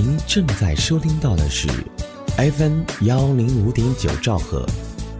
[0.00, 1.66] 您正在收听到的是
[2.36, 4.64] FM 幺零五点九兆赫，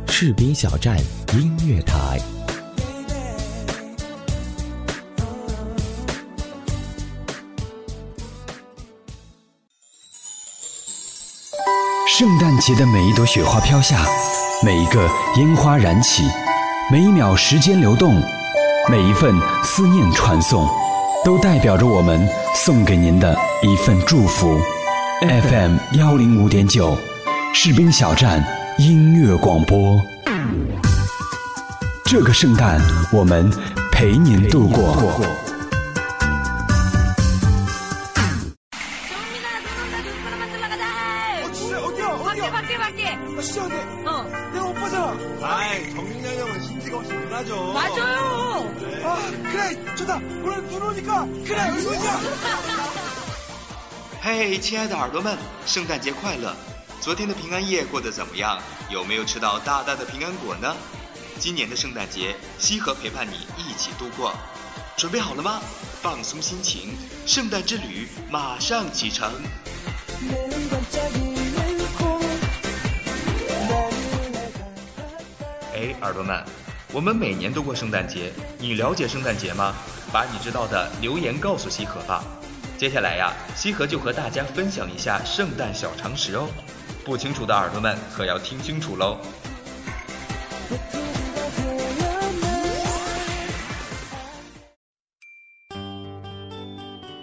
[0.06, 0.96] 士兵小站
[1.32, 2.20] 音乐台。
[12.06, 14.06] 圣诞节的每一朵雪花飘下，
[14.64, 16.22] 每一个烟花燃起，
[16.88, 18.14] 每一秒时间流动，
[18.88, 20.68] 每一份思念传送，
[21.24, 24.59] 都代表着我们送给您的一份祝福。
[25.21, 26.97] FM 幺零五点九，
[27.53, 28.43] 士兵小站
[28.77, 29.99] 音乐广播。
[32.05, 32.79] 这个圣诞，
[33.11, 33.49] 我们
[33.91, 34.95] 陪您度过。
[39.09, 40.83] 정민아 눈 온다 눈 사람 만들러 가자
[41.45, 42.09] 어, 진짜 어디야?
[42.17, 42.51] 밖에 어디야?
[42.51, 43.07] 밖에 밖에
[43.37, 43.75] 아, 시작해.
[44.05, 45.17] 어 내가 오빠잖아.
[45.41, 47.73] 아이, 정민이 형은 신지가 없이 문화죠.
[47.73, 48.36] 맞아요
[49.03, 50.17] 아, 그래, 좋다.
[50.43, 52.19] 오늘 눈 오니까 그래, 이거야.
[54.21, 56.55] 嘿，亲爱的耳朵们，圣诞节快乐！
[57.01, 58.57] 昨天的平安夜过得怎么样？
[58.89, 60.75] 有没有吃到大大的平安果呢？
[61.39, 64.33] 今年的圣诞节，西河陪伴你一起度过。
[64.95, 65.59] 准备好了吗？
[66.01, 69.29] 放松心情，圣诞之旅马上启程。
[75.73, 76.45] 哎，耳朵们，
[76.90, 79.74] 我们每年都过圣诞节，你了解圣诞节吗？
[80.10, 82.24] 把你知道的留言告诉西河吧。
[82.78, 86.48] 接下来呀，西河就和大家分享一下圣诞小常识哦。
[87.04, 89.18] 不清楚的耳朵们可要听清楚喽。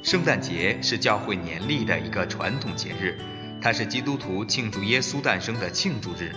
[0.03, 3.17] 圣诞节是教会年历的一个传统节日，
[3.59, 6.31] 它是基督徒庆祝耶稣诞生的庆祝日。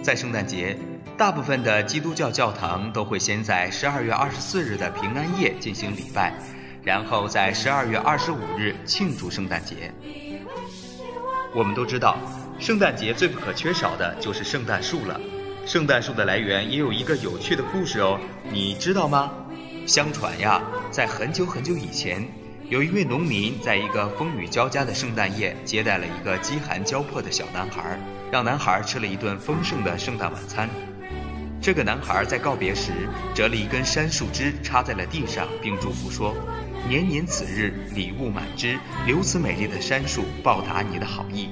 [0.00, 0.78] 在圣诞节，
[1.16, 6.32] 大部分的基督教教堂都会先在十二月二十四日的平安夜进行礼拜，
[6.84, 9.92] 然后在十二月二十五日庆祝圣诞节。
[11.54, 12.16] 我们都知道，
[12.60, 15.20] 圣诞节最不可缺少的就是圣诞树了。
[15.66, 18.18] 圣诞树的来源也有一个有趣的故事哦，
[18.52, 19.32] 你知道吗？
[19.86, 22.26] 相传呀，在很久很久以前，
[22.68, 27.98] 有一位农民在一个风雨交加的圣诞夜接待了一个饥寒交迫的小男孩，
[28.30, 30.68] 让男孩吃了一顿丰盛的圣诞晚餐。
[31.60, 32.92] 这个男孩在告别时
[33.34, 36.34] 折了一根山树枝插在了地上，并祝福说
[36.88, 41.50] ：“年年此日，礼物满枝，留此美丽的杉树报答你的好意。”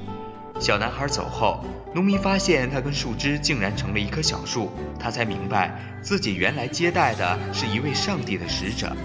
[0.59, 1.63] 小男孩走后，
[1.93, 8.97] 农民发现他跟树枝竟然成了一棵小树，他才明白自己原来接待的是一位上帝的使者。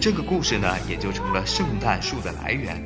[0.00, 2.80] 这个故事呢，也就成了圣诞树的来源。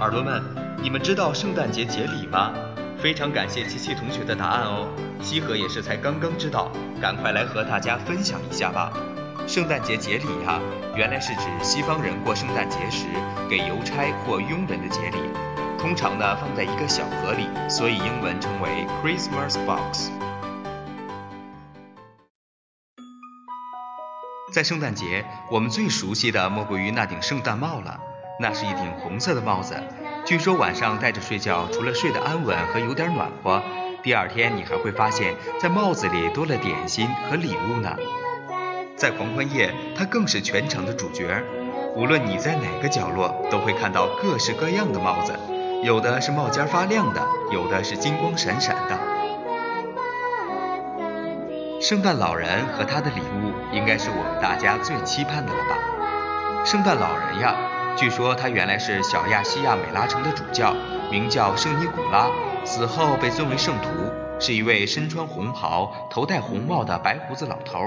[0.00, 0.40] 耳朵们，
[0.80, 2.54] 你们知道圣诞节节礼吗？
[3.02, 4.86] 非常感谢琪琪同学的答案哦。
[5.20, 6.70] 西河也是才刚刚知道，
[7.02, 8.92] 赶快来和大家分享一下吧。
[9.48, 10.60] 圣诞节节礼呀、
[10.94, 13.06] 原来是指西方人过圣诞节时
[13.50, 15.18] 给邮差或佣人的节礼，
[15.80, 20.10] 通常呢放在一个小盒里，所以英文称为 Christmas box。
[24.52, 27.98] 在圣诞节，我们最熟悉的莫过于那顶圣诞帽了。
[28.40, 29.74] 那是一顶红色的帽子，
[30.24, 33.60] 据说晚上戴着睡觉，除了睡得安稳和有点暖和，
[34.00, 37.96] 第二天你还会发现，在帽子里多了点心和礼物呢。
[38.96, 41.42] 在狂欢夜，它更是全场的主角。
[41.96, 45.34] 无论你在哪个角落，都会看到各式各样的帽子，
[45.82, 48.96] 有的是帽尖发亮的，有的是金光闪闪的。
[51.80, 56.64] 圣诞老人和他的礼物，应该是我们大家最期盼的了吧？
[56.64, 57.56] 圣诞老人呀，
[57.98, 60.72] 据说他原来是小亚细亚美拉城的主教，
[61.10, 62.30] 名叫圣尼古拉，
[62.64, 63.88] 死后被尊为圣徒，
[64.38, 67.80] 是一位身穿红袍、头戴红帽的白胡子老头。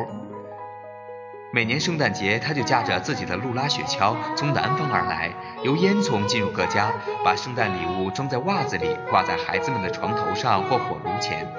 [1.53, 5.31] 每年圣诞节，他就驾着自己的路拉雪橇从南方而来，
[5.63, 6.91] 由烟囱进入各家，
[7.23, 11.49] 把圣诞礼物装在袜子里，挂在孩子们的床头上或火炉前。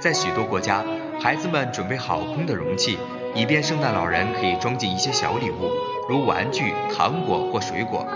[0.00, 0.84] 在许多国家，
[1.20, 2.96] 孩子们准备好空的容器，
[3.34, 5.72] 以便圣诞老人可以装进一些小礼物，
[6.08, 8.06] 如玩具、糖果或水果。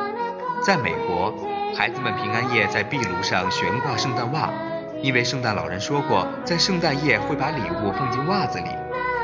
[0.62, 1.32] 在美国，
[1.76, 4.50] 孩子们平安夜在壁炉上悬挂圣诞袜，
[5.02, 8.69] 因为圣诞老人说过，在圣诞夜会把礼物放进袜子里。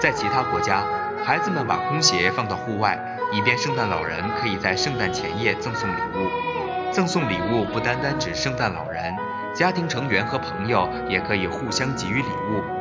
[0.01, 0.83] 在其他国家，
[1.25, 2.99] 孩子们把空鞋放到户外，
[3.33, 6.93] 以便圣诞老人可以在圣诞前夜赠送礼物。
[6.93, 9.15] 赠送礼物不单单指圣诞老人，
[9.55, 12.76] 家庭成员和朋友也可以互相给予礼物。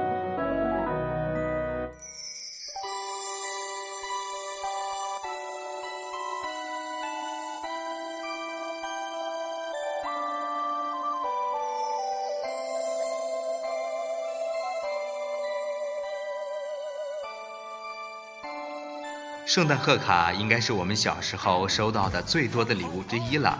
[19.55, 23.57] 圣诞贺卡应该是我们小时候收到的最多的礼物之一了。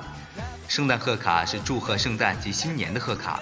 [0.68, 3.40] 圣诞贺卡是祝贺圣诞及新年的贺卡，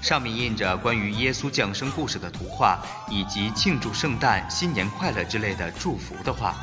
[0.00, 2.78] 上面印着关于耶稣降生故事的图画，
[3.10, 6.54] 以及庆祝圣诞、新年快乐之类的祝福的话。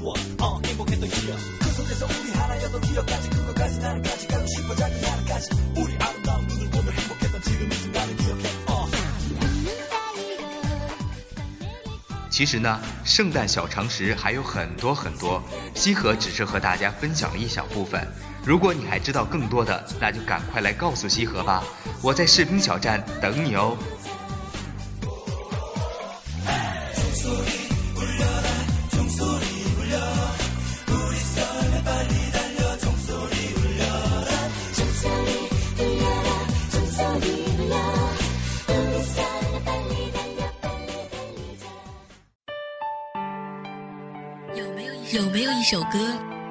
[0.00, 5.00] 추억 어 행복했던 기억 그 속에서 우리 하나였던 기억까지 그것까지 나는 까지 가고 싶어 작은
[5.02, 8.86] 나는까지 우리 아름다운 눈을 보며 행복했던 지금 이 순간을 기억해 어
[12.30, 15.42] 其实呢，圣诞小常识还有很多很多，
[15.74, 18.06] 西河只是和大家分享了一小部分。
[18.44, 21.64] 如果你还知道更多的，那就赶快来告诉西河吧，
[22.02, 23.76] 我在士兵小站等你哦。
[45.71, 45.99] 首歌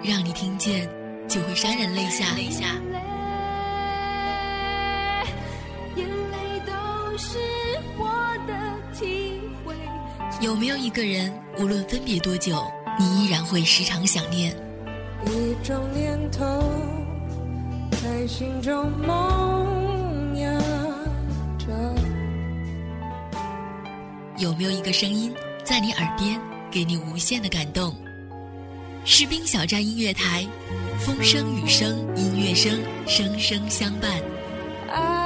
[0.03, 0.89] 让你听见
[1.29, 2.35] 就会潸然泪下？
[2.35, 2.65] 泪下。
[5.95, 6.73] 眼泪都
[7.19, 7.37] 是
[7.99, 8.09] 我
[8.47, 8.55] 的
[8.99, 9.75] 体会。
[10.41, 12.65] 有没有一个人，无论分别多久，
[12.99, 14.57] 你依然会时常想念？
[15.27, 16.73] 一种念头
[18.03, 20.59] 在心中萌芽
[21.59, 21.67] 着。
[24.39, 25.31] 有没有一个声音
[25.63, 26.41] 在你耳边，
[26.71, 27.95] 给你无限的感动？
[29.05, 30.47] 士兵小站音乐台，
[30.99, 35.20] 风声雨声音乐声，声声相伴。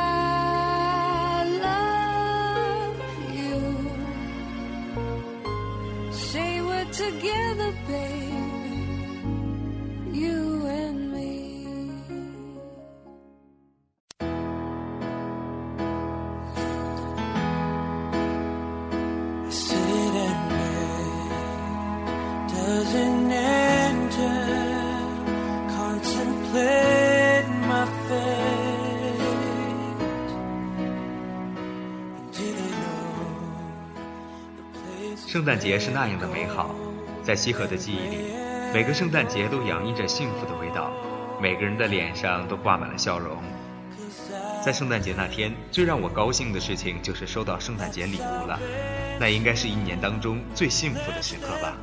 [35.35, 36.77] 圣诞节是那样的美好，
[37.21, 38.19] 在西河的记忆里，
[38.73, 40.93] 每个圣诞节都洋溢着幸福的味道，
[41.43, 43.39] 每个人的脸上都挂满了笑容。
[44.65, 48.61] 在圣诞节那天，最让我高兴的事情就是收到圣诞节礼物了，
[49.19, 51.77] 那应该是一年当中最幸福的时刻吧。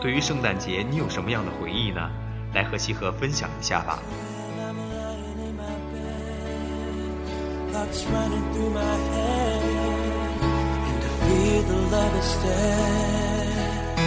[0.00, 2.08] 对于圣诞节，你有什么样的回忆呢？
[2.54, 3.98] 来和西河分享一下吧。
[7.72, 9.61] thoughts running through my head,
[11.68, 13.98] the love is dead.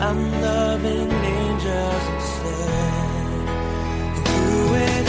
[0.00, 2.68] I'm loving angels instead.
[4.80, 5.07] And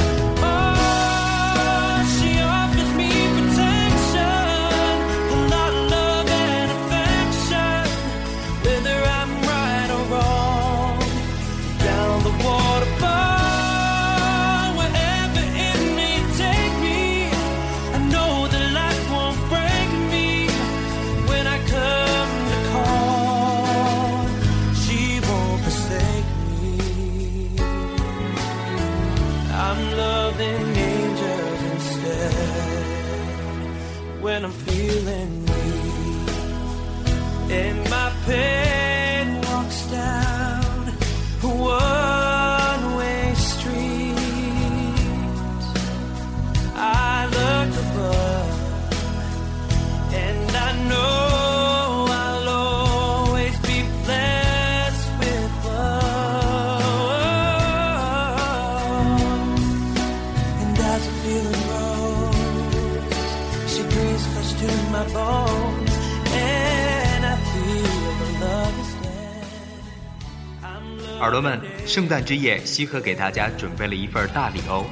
[71.20, 74.86] 耳朵们，圣诞之夜，西河给大家准备了一份大礼哦。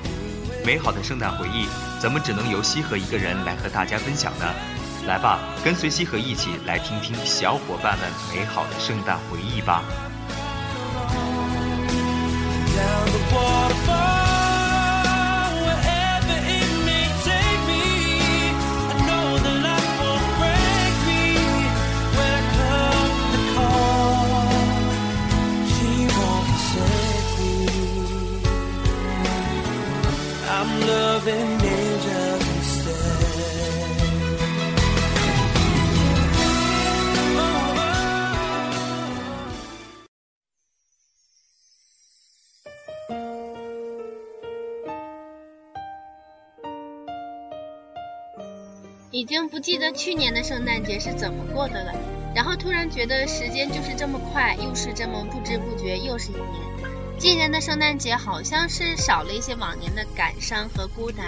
[0.66, 1.68] 美好的圣诞回忆，
[2.02, 4.46] 怎么只能由西河一个人来和大家分享呢？
[5.08, 9.82] 来吧，跟随西河一起来听听小伙伴们美好的圣诞回忆吧。
[49.12, 51.92] 已经不记得去年的圣诞节是怎么过的了
[52.34, 56.97] 然后突然觉得时间就是这么快又是这么不知不觉又是一年。
[57.20, 61.26] 今年的圣诞节好像是少了一些往年的感伤和孤单，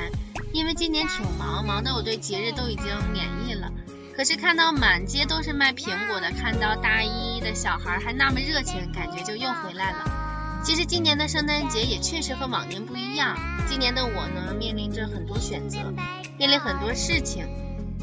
[0.54, 3.72] 因为今年挺忙，忙得我对节日都已经免疫了。
[4.16, 10.62] 可是看到满街都是卖苹果的，看到大一的小孩还那么热情，感觉就又回来了。
[10.64, 13.36] 其实今年的圣诞节也确实和往年不一样。
[13.68, 15.80] 今年的我呢，面临着很多选择，
[16.38, 17.48] 面临很多事情。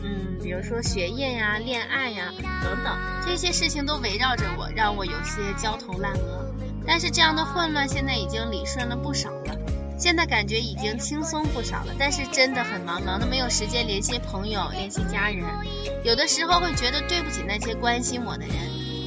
[0.02, 6.45] 嗯，比如说学业呀、恋爱呀等等，这些事情都围绕着我，让我有些焦头烂额。
[6.86, 9.56] 但是这样的混乱现在已经理顺了不少了，
[9.98, 11.94] 现在感觉已经轻松不少了。
[11.98, 15.44] 但是真的很忙，忙的没有时间联系朋友、联系家人，
[16.04, 18.54] 有的时候会觉得对不起那些关心我的人。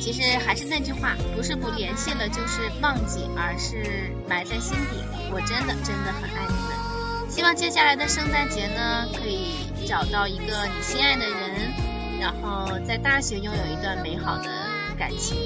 [0.01, 5.19] 其实还是那句话，不是不联系了，就是忘记，而是埋在心底了。
[5.31, 14.49] 我真的真的很爱你们，希望接下来的圣诞节呢，可以找到一个你心爱的人，然后在大学拥有一段美好的
[14.97, 15.37] 感情。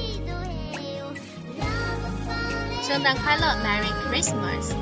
[2.83, 4.73] 圣诞快乐，Merry Christmas！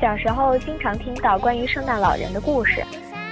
[0.00, 2.82] 小时候经常听到关于圣诞老人的故事，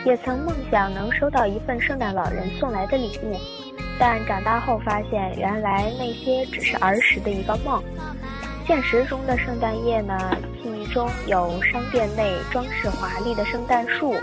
[0.05, 3.35] 也曾梦想能收到一份圣诞老人送来的礼物，
[3.99, 7.83] 但长大后发现，原来那些只是儿时的一个梦。
[8.67, 10.37] 现实中的圣诞夜呢？
[10.63, 14.15] 记忆中有商店内装饰华丽的圣诞树，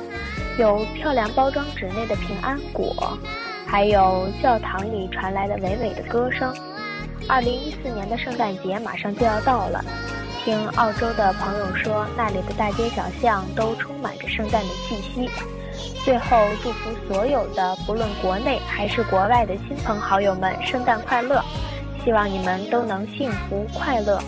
[0.60, 3.18] 有漂亮包装纸内的平安果，
[3.66, 6.54] 还有教堂里传来的娓娓的歌声。
[7.28, 9.84] 二零一四年的圣诞节马上就要到了。
[10.46, 15.28] 听澳洲的朋友说，那里的大街小巷都充满着圣诞的气息。
[16.06, 21.44] 最后，祝福所有的不论国内还是国外的亲朋好友们圣诞快乐！
[22.04, 24.22] 希望你们都能幸福快乐。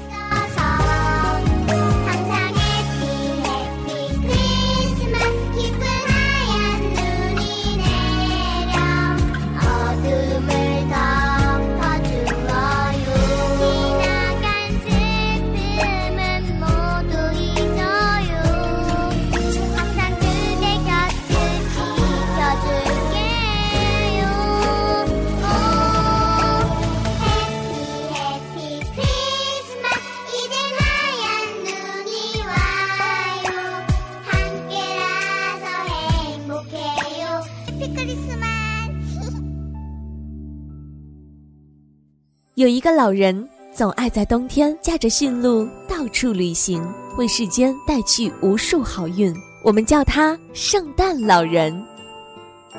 [42.68, 49.34] 有一个老人总爱在冬天驾着驯鹿到处旅行，为世间带去无数好运。
[49.64, 51.82] 我们叫他圣诞老人。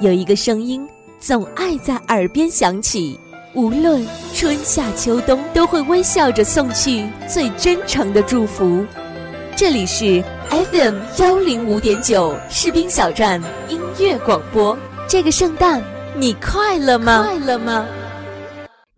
[0.01, 0.87] 有一个声音
[1.19, 3.19] 总爱在耳边响起，
[3.55, 8.85] 无论春夏秋冬，都会微笑着送去最真诚的祝福。
[9.57, 14.77] 这里是 FM 幺零五点九士兵小站音乐广播。
[15.09, 15.83] 这个圣诞
[16.15, 17.25] 你快乐吗？
[17.25, 17.87] 快乐吗？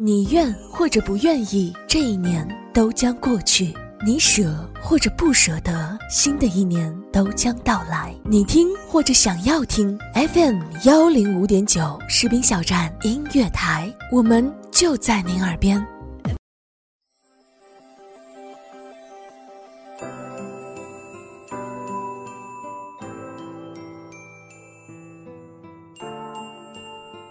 [0.02, 3.66] 你愿或者不愿意，这一年都将过去；
[4.02, 8.14] 你舍或者不舍得，新的一年都将到来。
[8.25, 15.87] 你听或者想要听 FM 幺零五点九士兵小站音乐台，我们就在您耳边。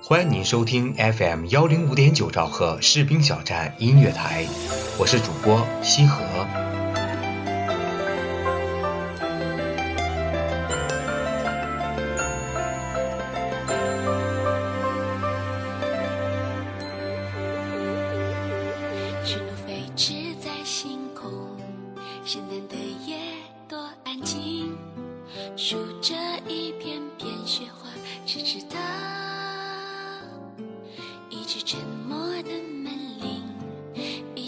[0.10, 4.48] 欢迎您收听 FM 幺零五点九兆赫士兵小站音乐台，
[4.98, 6.79] 我是主播西河。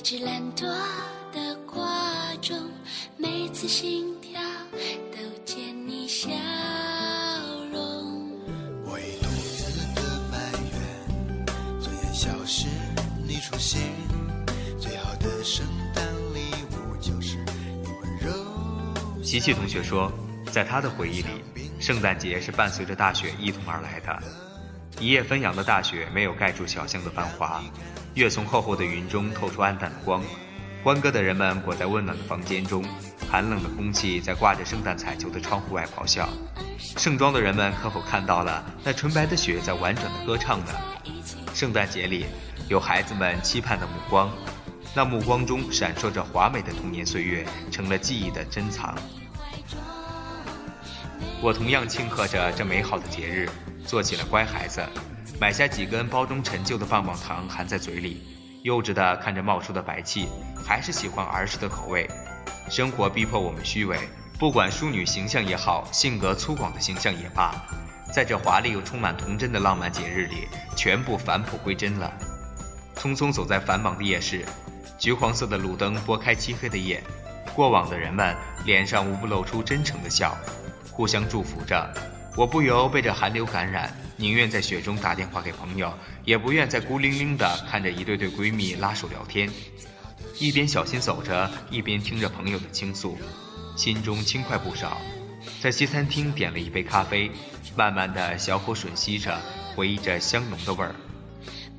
[0.04, 0.64] 只懒惰
[1.32, 2.58] 的挂钟，
[3.18, 4.42] 每次心跳
[5.12, 6.28] 都见你笑
[7.72, 8.32] 容。
[8.84, 11.46] 我一肚子的埋怨，
[11.80, 12.68] 昨夜消失
[13.28, 13.80] 你出现，
[14.80, 16.04] 最好的圣诞
[16.34, 17.38] 礼物就是
[18.24, 20.12] 有琪琪同学说，
[20.52, 24.20] 在他的回忆里，圣诞节是伴随着大雪一同而来的。
[25.00, 27.64] 一夜纷扬的大雪没有盖住小巷的繁华，
[28.14, 30.22] 月从厚厚的云中透出暗淡的光。
[30.84, 32.84] 欢歌的人们裹在温暖的房间中，
[33.30, 36.28] 寒冷的空气在挂着圣诞彩球的窗户外咆哮。
[36.98, 40.74] 盛装的人们可否看到了那纯白的雪在婉转的歌唱呢？
[41.54, 42.26] 圣诞节里，
[42.68, 44.30] 有孩子们期盼的目光，
[44.96, 48.96] 那目光中闪烁着华美的童年岁月，成了记忆的珍藏。
[51.42, 53.48] 我同样庆贺着这美好的节日，
[53.86, 54.84] 做起了乖孩子，
[55.42, 58.22] 买下几根包装陈旧的棒棒糖，含在嘴里，
[58.62, 60.28] 幼稚的看着冒出的白气，
[60.64, 62.08] 还是喜欢儿时的口味。
[62.70, 63.98] 生活逼迫我们虚伪，
[64.38, 67.56] 不管淑女形象也好，性格粗犷的形象也罢，
[68.14, 72.14] 在这华丽又充满童真的浪漫节日里，全部返璞归真了。
[72.96, 74.46] 匆匆走在繁忙的夜市，
[75.00, 77.04] 橘黄色的路灯拨开漆黑的夜，
[77.56, 80.38] 过往的人们脸上无不露出真诚的笑。
[80.92, 81.92] 互相祝福着，
[82.38, 85.92] 我不由被这寒流感染，宁愿在雪中打电话给朋友，
[86.24, 89.50] 也不愿再孤零零地看着一对对闺蜜拉手聊天，
[90.38, 93.18] 一边小心走着，一边听着朋友的倾诉，
[93.76, 95.02] 心中轻快不少。
[95.60, 97.32] 在西餐厅点了一杯咖啡，
[97.76, 99.36] 慢慢的小口吮吸着，
[99.76, 100.94] 回忆着香浓的味儿，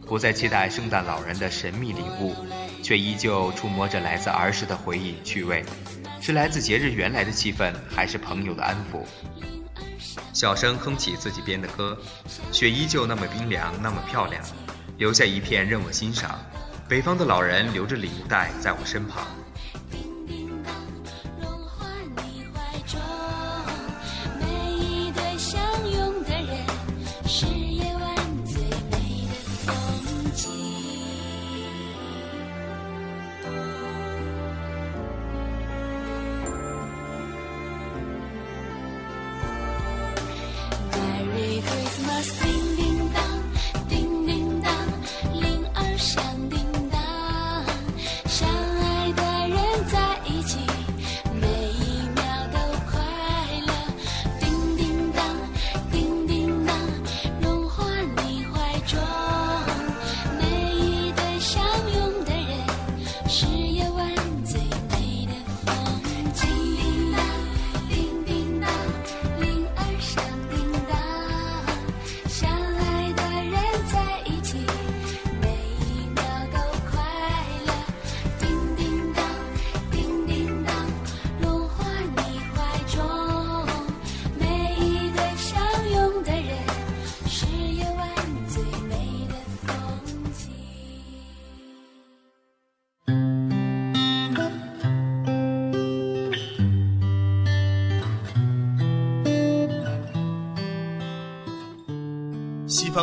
[0.05, 2.35] 不再期待圣诞老人的神秘礼物，
[2.83, 5.65] 却依旧触摸着来自儿时的回忆趣味。
[6.21, 9.05] 是来自节日原来的气氛，还是朋友的安抚？
[10.33, 11.97] 小声哼起自己编的歌，
[12.51, 14.43] 雪依旧那么冰凉，那么漂亮，
[14.99, 16.39] 留下一片任我欣赏。
[16.89, 19.27] 北方的老人留着领带在我身旁。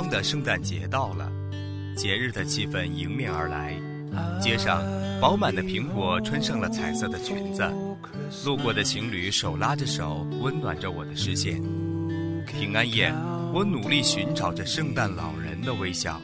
[0.08, 1.32] 的圣诞节到了，
[1.96, 3.74] 节日的气氛迎面而来。
[4.40, 4.84] 街上
[5.20, 7.64] 饱满的苹果穿上了彩色的裙子，
[8.46, 11.62] 路过的情侣手拉着手，温暖着我的视线。
[12.46, 13.14] 平安夜，
[13.54, 16.22] 我努力寻找着圣诞老人的微笑。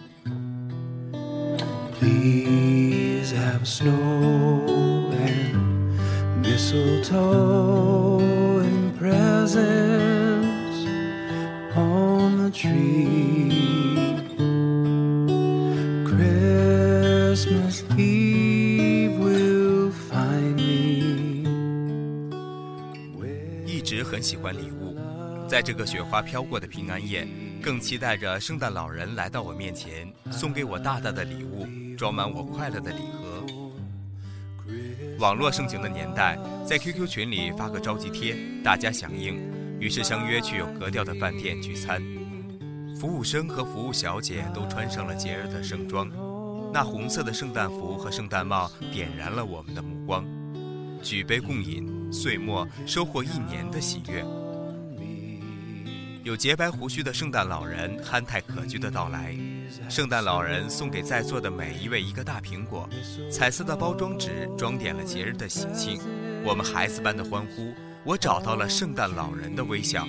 [2.00, 5.94] Please have snow and
[6.42, 8.20] mistletoe
[8.62, 10.86] and presents
[11.76, 13.65] on the tree.
[24.26, 24.98] 喜欢礼物，
[25.48, 27.28] 在这个雪花飘过的平安夜，
[27.62, 33.46] 更期待着圣诞老人来到我面前，送给我大大的礼物，装满我快乐的礼盒。
[35.20, 39.40] 网络盛行的年代，在 QQ 群里发个召集贴，大家响应，
[39.80, 42.02] 于是相约去有格调的饭店聚餐。
[43.00, 46.10] 服务生和服务小姐都穿上了节日的盛装，
[46.74, 50.26] 那红色的圣诞服和圣诞帽点燃了我们的目光。
[51.04, 54.24] 举杯共饮，岁末收获一年的喜悦。
[56.24, 59.36] 有洁白胡须的圣诞老人憨态可掬的到来，
[59.90, 62.90] 圣诞老人送给在座的每一位一个大苹果，
[63.30, 66.00] 彩色的包装纸装点了节日的喜庆。
[66.44, 67.74] 我们孩子般的欢呼，
[68.04, 70.08] 我找到了圣诞老人的微笑。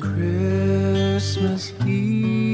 [0.00, 2.47] Christmas Eve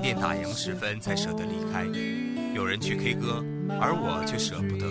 [0.00, 1.84] 店打烊时分才舍得离开，
[2.54, 3.44] 有人去 K 歌，
[3.80, 4.86] 而我却舍不得。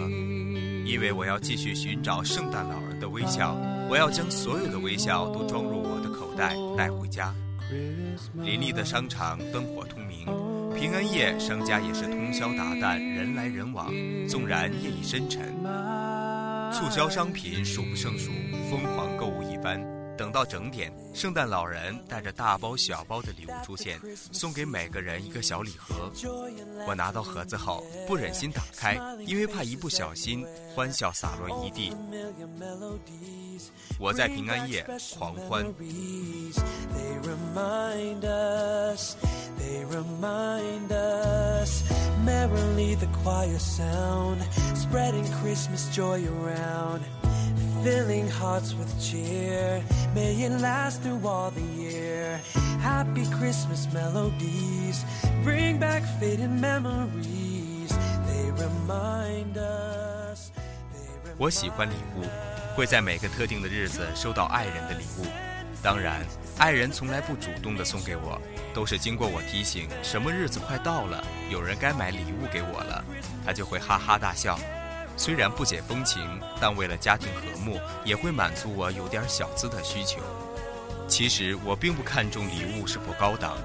[0.85, 3.55] 因为我要继续寻找圣诞老人的微笑，
[3.89, 7.33] 我要将所有的微笑都装入我的口袋带回家。
[8.35, 10.25] 林立的商场灯火通明，
[10.75, 13.93] 平安夜商家也是通宵达旦，人来人往。
[14.27, 15.43] 纵然夜已深沉，
[16.71, 18.31] 促销商品数不胜数，
[18.69, 19.79] 疯狂购物一番。
[20.19, 23.97] 等到整点，圣诞老人带着大包小包的礼物出现，
[24.33, 26.11] 送给每个人一个小礼盒。
[26.85, 31.95] 我拿到盒子后，不忍心打开，因为怕一不小心欢笑洒落一地。
[33.97, 34.85] 我在平安夜
[35.17, 35.65] 狂欢。
[42.25, 44.39] Merrily the choir sound,
[44.75, 46.99] spreading Christmas joy around,
[47.83, 49.83] filling hearts with cheer.
[50.13, 52.39] May it last through all the year.
[52.81, 55.03] Happy Christmas melodies
[55.43, 57.91] bring back faded memories.
[58.27, 60.51] They remind us.
[60.93, 62.25] They 我喜欢礼物，
[62.75, 65.25] 会在每个特定的日子收到爱人的礼物。
[65.81, 66.25] 当然，
[66.57, 68.41] 爱人从来不主动的送给我，
[68.73, 73.03] 都是经过我提醒，什么日子快到了，有人该买礼物给我了，
[73.45, 74.59] 他就会哈哈大笑。
[75.19, 76.21] 虽然不解风情，
[76.61, 80.21] 但为了家庭和睦，也会满足我有点小资的需求。
[81.09, 83.57] 其实我并不看重礼物是否高档，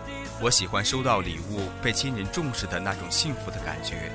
[0.43, 4.11] 我喜欢收到礼物被亲人重视的那种幸福的感觉。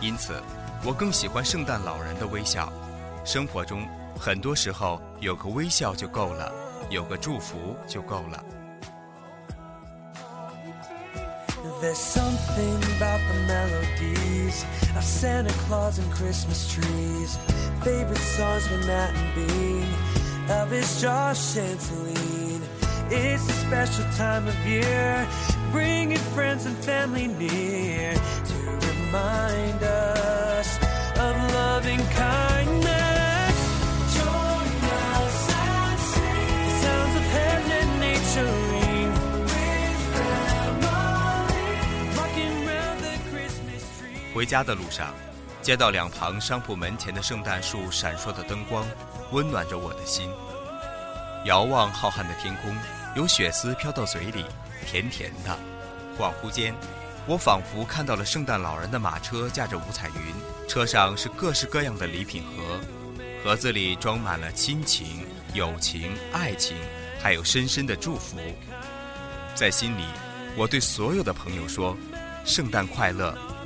[0.00, 0.40] 因此，
[0.84, 2.72] 我更喜欢圣诞老人的微笑。
[3.24, 3.84] 生活中，
[4.16, 6.52] 很多时候有个微笑就够了，
[6.90, 8.44] 有个祝福就够了。
[11.80, 14.64] There's something about the melodies
[14.96, 17.38] of Santa Claus and Christmas trees.
[17.84, 19.86] Favorite songs with Matt and Bean,
[20.48, 22.62] Elvis, Josh, and Celine.
[23.10, 25.24] It's a special time of year,
[25.70, 28.54] bringing friends and family near to
[28.88, 30.78] remind us
[31.16, 32.57] of loving kindness.
[44.38, 45.12] 回家的路上，
[45.62, 48.86] 街道两旁商铺门前的圣诞树闪烁的灯光，
[49.32, 50.30] 温暖着我的心。
[51.44, 52.72] 遥望浩瀚的天空，
[53.16, 54.44] 有雪丝飘到嘴里，
[54.86, 55.58] 甜甜的。
[56.16, 56.72] 恍惚间，
[57.26, 62.78] 我仿佛看到了圣诞老人的马车驾着五彩云，车上是各式各样的礼品盒，
[63.42, 66.76] 盒子里装满了亲情、友情、爱情，
[67.20, 68.38] 还有深深的祝福。
[69.56, 70.04] 在心里，
[70.56, 71.96] 我对所有的朋友说：
[72.44, 73.36] 圣诞快乐，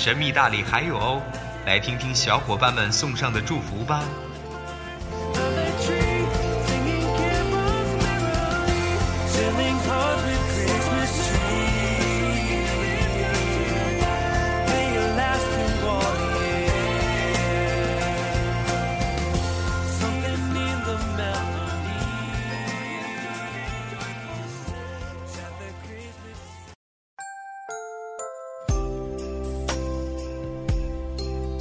[0.00, 1.20] 神秘大礼还有哦，
[1.66, 4.02] 来听听小伙伴们送上的祝福吧。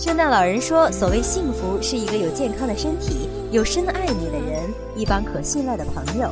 [0.09, 4.63] 圣诞老人说：“所谓幸福，是一个有健康的身体，有深爱你的人，
[4.95, 6.31] 一帮可信赖的朋友。”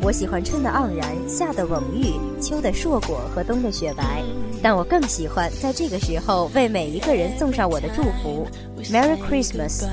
[0.00, 4.22] 我喜欢春的盎然，夏的蓊郁，秋的硕果和冬的雪白，
[4.62, 8.46] 但我更喜欢在这个时候为每一个人送上我的祝福
[8.90, 9.84] ：Merry Christmas。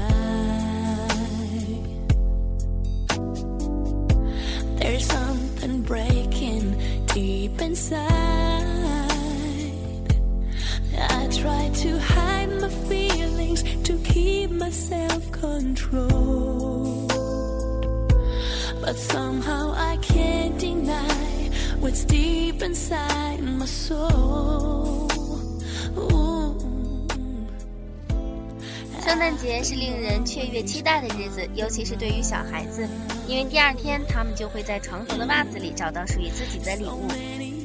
[22.08, 25.08] Deep inside my soul.
[29.04, 32.88] 圣诞节是令人雀跃期待的日子，尤其是对于小孩子，
[33.28, 37.08] 因为第二天他们就会在床头的袜子里找到属于自己的礼物。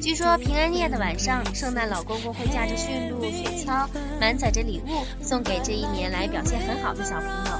[0.01, 3.87] 据说平安夜的晚上，圣诞老公公会驾着驯鹿、雪橇，
[4.19, 7.51] 满载着礼物送给这一年来表现很好的小朋友。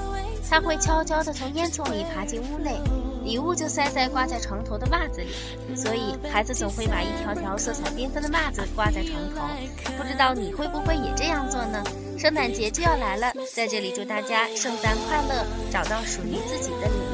[0.50, 2.80] 他会悄悄地从烟囱里爬进屋内，
[3.28, 5.76] 礼物就塞在挂在床头的袜子里。
[5.76, 9.42] 所以孩子总会把一条条色彩缤纷的袜子挂在床头。
[9.98, 11.84] 不知道你会不会也这样做呢？
[12.18, 17.07] 圣诞节就要来了，在这里祝大家圣诞快乐，找到属于自己的礼物。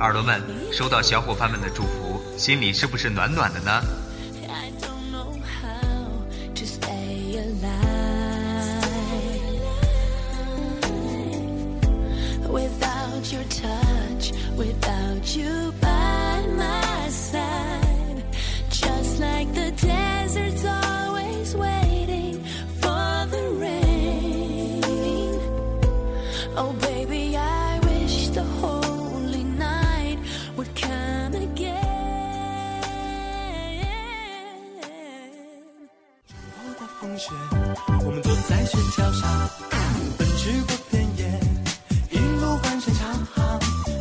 [0.00, 4.03] 耳朵们收到小伙伴们的祝福，心里是不是暖暖的呢？
[37.18, 37.30] 雪，
[38.04, 39.48] 我们坐在悬桥上，
[40.18, 41.40] 奔驰过田野，
[42.10, 43.14] 一路欢声唱。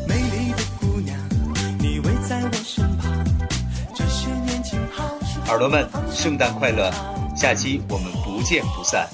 [0.08, 1.18] 美丽的姑娘，
[1.80, 3.24] 你围在我身旁，
[3.94, 5.04] 这些年轻好
[5.48, 6.92] 耳朵们，圣诞快乐！
[7.36, 9.08] 下期我们不见不散。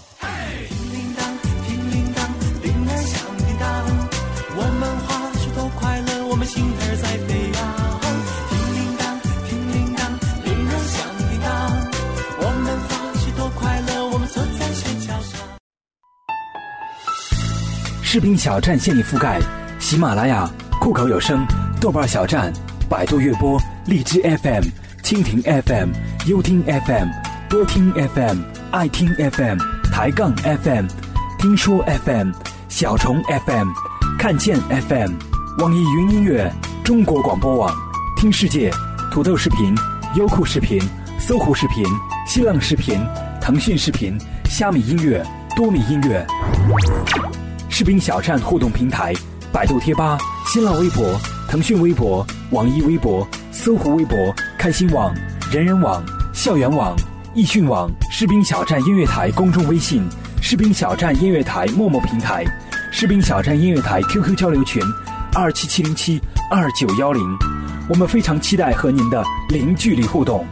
[18.11, 19.39] 视频小站现已覆盖
[19.77, 20.49] 喜马拉雅、
[20.81, 21.45] 酷狗有声、
[21.79, 22.51] 豆瓣小站、
[22.89, 24.63] 百度乐播、荔枝 FM、
[25.03, 25.89] 蜻蜓 FM、
[26.25, 27.07] 优听 FM、
[27.47, 28.39] 多听 FM、
[28.71, 29.59] 爱听 FM、
[29.93, 30.87] 抬杠 FM、
[31.37, 32.31] 听说 FM、
[32.67, 33.67] 小虫 FM、
[34.17, 35.11] 看见 FM、
[35.59, 36.51] 网易云音乐、
[36.83, 37.71] 中国广播网、
[38.17, 38.71] 听世界、
[39.11, 39.75] 土豆视频、
[40.15, 40.81] 优酷视频、
[41.19, 41.85] 搜狐视频、
[42.25, 42.99] 新浪视频、
[43.39, 45.23] 腾讯视频、虾米音乐、
[45.55, 46.25] 多米音乐。
[47.79, 49.13] 士兵小站互动平台：
[49.53, 54.17] 百度贴吧、新浪微博、腾讯微博、网易微博、搜狐微博、
[54.57, 55.15] 开心网、
[55.49, 56.93] 人人网、校园网、
[57.33, 60.03] 易讯网、士兵小站音乐台公众微信、
[60.41, 62.43] 士兵小站音乐台陌陌平台、
[62.91, 64.83] 士兵小站音乐台 QQ 交流群：
[65.33, 67.23] 二七七零七二九幺零。
[67.87, 70.45] 我们非常期待和您的零距离互动。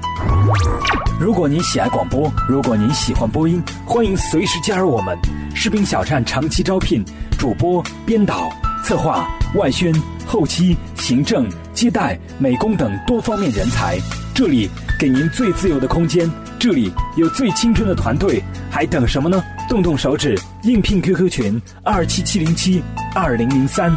[1.20, 5.18] 如果您喜爱广播，如果您喜欢播音，欢迎随时加入我们。
[5.56, 7.04] 士兵小站长期招聘
[7.40, 8.52] 主播、编导、
[8.84, 9.92] 策划、外宣、
[10.28, 13.98] 后期、行政、接待、美工等多方面人才。
[14.36, 19.44] 这里给您最自由的空间，这里有最青春的团队，还等什么呢？
[19.68, 22.84] 动动手指，应聘 QQ 群二七七零七
[23.16, 23.92] 二零零三。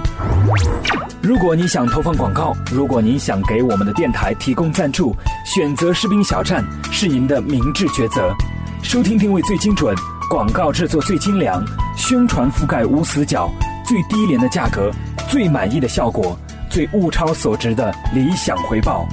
[1.23, 8.35] 如果你想投放广告，如果您想给我们的电台提供赞助，选择士兵小站是您的明智抉择。
[8.83, 9.95] 收听定位最精准，
[10.31, 11.63] 广告制作最精良，
[11.95, 13.51] 宣传覆盖无死角，
[13.85, 14.91] 最低廉的价格，
[15.29, 16.39] 最满意的效果，
[16.71, 19.07] 最物超所值的理想回报。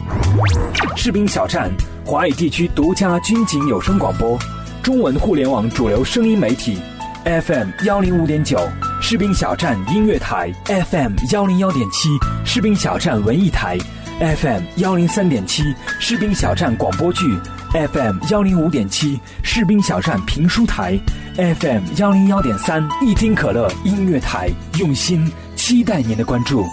[0.95, 1.69] 士兵小站，
[2.05, 4.39] 华语地区独家军警有声广播，
[4.81, 6.79] 中文互联网主流声音媒体
[7.25, 8.57] ，FM 幺零五点九。
[9.09, 12.09] 士兵小站音乐台 FM 幺零幺点七，
[12.43, 13.77] 士兵小站文艺台
[14.19, 15.63] FM 幺零三点七，
[15.97, 17.23] 士兵小站广播剧
[17.71, 20.99] FM 幺零五点七，士兵小站评书台
[21.37, 26.65] FM 幺零幺点三，一听可乐音乐台，用心期待您的关注。